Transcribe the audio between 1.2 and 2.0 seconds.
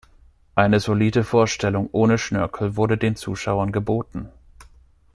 Vorstellung